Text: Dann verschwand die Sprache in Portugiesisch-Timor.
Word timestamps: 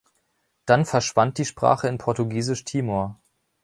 Dann 0.65 0.85
verschwand 0.85 1.37
die 1.37 1.45
Sprache 1.45 1.87
in 1.87 1.99
Portugiesisch-Timor. 1.99 3.19